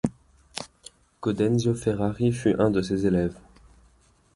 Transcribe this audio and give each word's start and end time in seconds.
Gaudenzio 1.21 1.75
Ferrari 1.75 2.31
fut 2.31 2.55
un 2.59 2.71
de 2.71 2.81
ses 2.81 3.05
élèves. 3.05 3.37